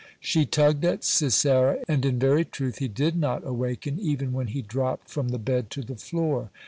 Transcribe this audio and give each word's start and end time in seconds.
She 0.19 0.47
tugged 0.47 0.83
at 0.83 1.03
Sisera, 1.03 1.77
and 1.87 2.03
in 2.03 2.17
very 2.17 2.43
truth 2.43 2.79
he 2.79 2.87
did 2.87 3.15
not 3.15 3.45
awaken 3.45 3.99
even 3.99 4.33
when 4.33 4.47
he 4.47 4.63
dropped 4.63 5.11
from 5.11 5.29
the 5.29 5.37
bed 5.37 5.69
to 5.69 5.83
the 5.83 5.93
floor. 5.95 6.49